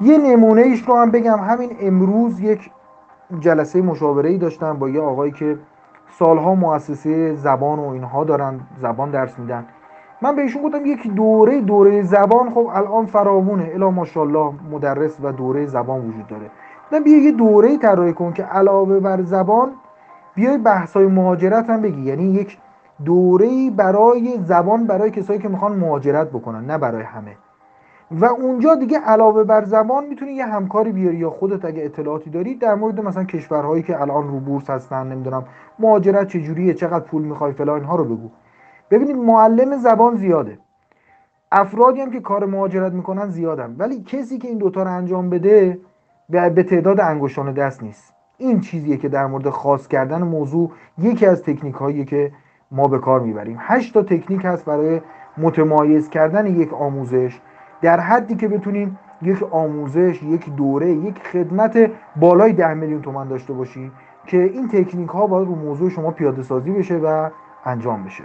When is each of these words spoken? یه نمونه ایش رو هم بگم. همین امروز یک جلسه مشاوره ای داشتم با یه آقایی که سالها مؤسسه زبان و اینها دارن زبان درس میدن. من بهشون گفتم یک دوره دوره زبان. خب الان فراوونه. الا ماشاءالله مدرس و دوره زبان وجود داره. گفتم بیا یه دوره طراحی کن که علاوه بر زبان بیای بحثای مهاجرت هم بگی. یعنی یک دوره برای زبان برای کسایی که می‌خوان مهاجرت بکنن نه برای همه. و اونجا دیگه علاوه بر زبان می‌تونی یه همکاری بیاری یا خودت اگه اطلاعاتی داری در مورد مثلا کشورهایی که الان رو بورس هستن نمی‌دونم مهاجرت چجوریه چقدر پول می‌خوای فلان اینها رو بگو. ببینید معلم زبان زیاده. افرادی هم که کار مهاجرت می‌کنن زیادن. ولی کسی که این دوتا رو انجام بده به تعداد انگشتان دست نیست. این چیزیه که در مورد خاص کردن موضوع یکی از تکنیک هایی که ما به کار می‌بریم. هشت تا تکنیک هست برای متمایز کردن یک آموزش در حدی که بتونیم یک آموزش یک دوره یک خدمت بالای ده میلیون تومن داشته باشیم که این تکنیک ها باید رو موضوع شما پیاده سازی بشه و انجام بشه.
یه 0.00 0.18
نمونه 0.18 0.62
ایش 0.62 0.82
رو 0.88 0.96
هم 0.96 1.10
بگم. 1.10 1.38
همین 1.38 1.70
امروز 1.80 2.40
یک 2.40 2.70
جلسه 3.40 3.82
مشاوره 3.82 4.30
ای 4.30 4.38
داشتم 4.38 4.78
با 4.78 4.88
یه 4.88 5.00
آقایی 5.00 5.32
که 5.32 5.58
سالها 6.10 6.54
مؤسسه 6.54 7.34
زبان 7.34 7.78
و 7.78 7.88
اینها 7.88 8.24
دارن 8.24 8.60
زبان 8.82 9.10
درس 9.10 9.38
میدن. 9.38 9.66
من 10.22 10.36
بهشون 10.36 10.62
گفتم 10.62 10.86
یک 10.86 11.14
دوره 11.14 11.60
دوره 11.60 12.02
زبان. 12.02 12.50
خب 12.50 12.70
الان 12.72 13.06
فراوونه. 13.06 13.70
الا 13.74 13.90
ماشاءالله 13.90 14.52
مدرس 14.70 15.18
و 15.22 15.32
دوره 15.32 15.66
زبان 15.66 16.08
وجود 16.08 16.26
داره. 16.26 16.50
گفتم 16.84 17.02
بیا 17.02 17.18
یه 17.18 17.32
دوره 17.32 17.78
طراحی 17.78 18.12
کن 18.12 18.32
که 18.32 18.42
علاوه 18.42 19.00
بر 19.00 19.22
زبان 19.22 19.70
بیای 20.34 20.58
بحثای 20.58 21.06
مهاجرت 21.06 21.70
هم 21.70 21.82
بگی. 21.82 22.02
یعنی 22.02 22.24
یک 22.24 22.58
دوره 23.04 23.70
برای 23.70 24.38
زبان 24.44 24.86
برای 24.86 25.10
کسایی 25.10 25.38
که 25.38 25.48
می‌خوان 25.48 25.72
مهاجرت 25.72 26.28
بکنن 26.30 26.66
نه 26.66 26.78
برای 26.78 27.02
همه. 27.02 27.36
و 28.10 28.24
اونجا 28.24 28.74
دیگه 28.74 28.98
علاوه 28.98 29.44
بر 29.44 29.64
زبان 29.64 30.06
می‌تونی 30.06 30.32
یه 30.32 30.46
همکاری 30.46 30.92
بیاری 30.92 31.16
یا 31.16 31.30
خودت 31.30 31.64
اگه 31.64 31.84
اطلاعاتی 31.84 32.30
داری 32.30 32.54
در 32.54 32.74
مورد 32.74 33.00
مثلا 33.00 33.24
کشورهایی 33.24 33.82
که 33.82 34.00
الان 34.00 34.28
رو 34.28 34.40
بورس 34.40 34.70
هستن 34.70 35.06
نمی‌دونم 35.06 35.44
مهاجرت 35.78 36.28
چجوریه 36.28 36.74
چقدر 36.74 37.04
پول 37.04 37.22
می‌خوای 37.22 37.52
فلان 37.52 37.78
اینها 37.78 37.96
رو 37.96 38.04
بگو. 38.04 38.30
ببینید 38.90 39.16
معلم 39.16 39.76
زبان 39.76 40.16
زیاده. 40.16 40.58
افرادی 41.52 42.00
هم 42.00 42.10
که 42.10 42.20
کار 42.20 42.46
مهاجرت 42.46 42.92
می‌کنن 42.92 43.30
زیادن. 43.30 43.76
ولی 43.78 44.02
کسی 44.02 44.38
که 44.38 44.48
این 44.48 44.58
دوتا 44.58 44.82
رو 44.82 44.90
انجام 44.90 45.30
بده 45.30 45.78
به 46.28 46.62
تعداد 46.62 47.00
انگشتان 47.00 47.52
دست 47.52 47.82
نیست. 47.82 48.14
این 48.38 48.60
چیزیه 48.60 48.96
که 48.96 49.08
در 49.08 49.26
مورد 49.26 49.50
خاص 49.50 49.88
کردن 49.88 50.22
موضوع 50.22 50.70
یکی 50.98 51.26
از 51.26 51.42
تکنیک 51.42 51.74
هایی 51.74 52.04
که 52.04 52.32
ما 52.70 52.88
به 52.88 52.98
کار 52.98 53.20
می‌بریم. 53.20 53.56
هشت 53.60 53.94
تا 53.94 54.02
تکنیک 54.02 54.44
هست 54.44 54.64
برای 54.64 55.00
متمایز 55.38 56.10
کردن 56.10 56.46
یک 56.46 56.72
آموزش 56.72 57.40
در 57.84 58.00
حدی 58.00 58.34
که 58.34 58.48
بتونیم 58.48 58.98
یک 59.22 59.42
آموزش 59.42 60.22
یک 60.22 60.50
دوره 60.56 60.90
یک 60.92 61.18
خدمت 61.18 61.90
بالای 62.16 62.52
ده 62.52 62.74
میلیون 62.74 63.02
تومن 63.02 63.28
داشته 63.28 63.52
باشیم 63.52 63.92
که 64.26 64.42
این 64.42 64.68
تکنیک 64.68 65.08
ها 65.08 65.26
باید 65.26 65.48
رو 65.48 65.54
موضوع 65.54 65.90
شما 65.90 66.10
پیاده 66.10 66.42
سازی 66.42 66.70
بشه 66.70 66.96
و 66.96 67.30
انجام 67.64 68.04
بشه. 68.04 68.24